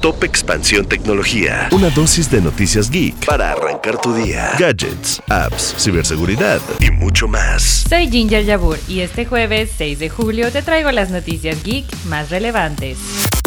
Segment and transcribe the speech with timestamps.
[0.00, 1.68] Top Expansión Tecnología.
[1.72, 4.52] Una dosis de noticias geek para arrancar tu día.
[4.58, 7.84] Gadgets, apps, ciberseguridad y mucho más.
[7.86, 12.30] Soy Ginger Yabur y este jueves 6 de julio te traigo las noticias geek más
[12.30, 12.96] relevantes.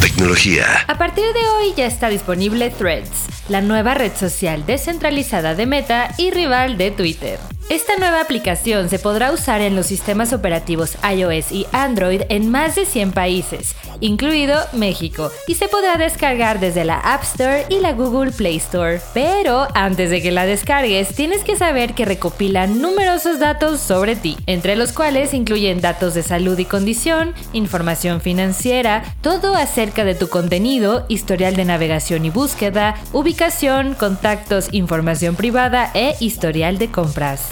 [0.00, 0.66] Tecnología.
[0.88, 6.12] A partir de hoy ya está disponible Threads, la nueva red social descentralizada de Meta
[6.18, 7.38] y rival de Twitter.
[7.70, 12.74] Esta nueva aplicación se podrá usar en los sistemas operativos iOS y Android en más
[12.74, 17.92] de 100 países, incluido México, y se podrá descargar desde la App Store y la
[17.92, 19.00] Google Play Store.
[19.14, 24.36] Pero antes de que la descargues, tienes que saber que recopila numerosos datos sobre ti,
[24.46, 30.28] entre los cuales incluyen datos de salud y condición, información financiera, todo acerca de tu
[30.28, 37.48] contenido, historial de navegación y búsqueda, ubicación, contactos, información privada e historial de compras.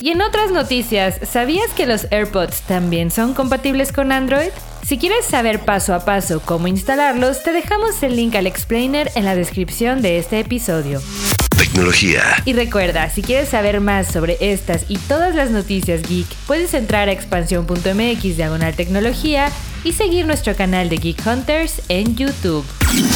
[0.00, 4.50] Y en otras noticias, ¿sabías que los AirPods también son compatibles con Android?
[4.86, 9.24] Si quieres saber paso a paso cómo instalarlos, te dejamos el link al explainer en
[9.24, 11.00] la descripción de este episodio.
[11.56, 12.22] Tecnología.
[12.44, 17.08] Y recuerda, si quieres saber más sobre estas y todas las noticias geek, puedes entrar
[17.08, 19.50] a expansión.mx diagonal tecnología
[19.88, 22.62] y seguir nuestro canal de Geek Hunters en YouTube.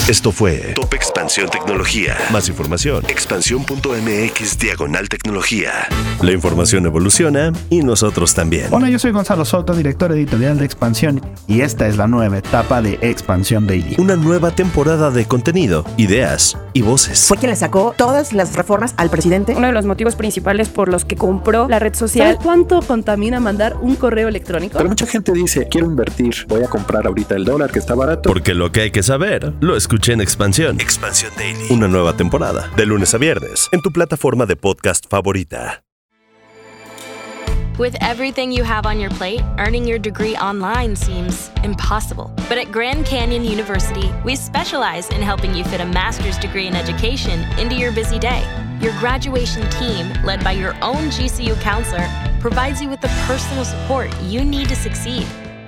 [0.08, 2.16] Esto fue Top Expansión Tecnología.
[2.30, 3.04] Más información.
[3.08, 5.88] Expansión.mx diagonal tecnología.
[6.20, 8.66] La información evoluciona y nosotros también.
[8.70, 12.80] Hola, yo soy Gonzalo Soto, director editorial de Expansión, y esta es la nueva etapa
[12.80, 13.96] de Expansión Daily.
[13.98, 17.26] Una nueva temporada de contenido, ideas y voces.
[17.26, 19.54] Fue quien le sacó todas las reformas al presidente.
[19.56, 22.28] Uno de los motivos principales por los que compró la red social.
[22.28, 24.78] ¿Sabes cuánto contamina mandar un correo electrónico?
[24.78, 28.28] Pero mucha gente dice, quiero invertir, voy a comprar ahorita el dólar que está barato.
[28.28, 30.80] Porque lo que hay que saber, lo escuché en Expansión.
[30.80, 31.66] Expansión Daily.
[31.70, 35.82] Una nueva temporada, de lunes a viernes, en tu plataforma de podcast favorita.
[37.78, 42.30] With everything you have on your plate, earning your degree online seems impossible.
[42.48, 46.76] But at Grand Canyon University, we specialize in helping you fit a master's degree in
[46.76, 48.44] education into your busy day.
[48.82, 52.06] Your graduation team, led by your own GCU counselor,
[52.40, 55.26] provides you with the personal support you need to succeed.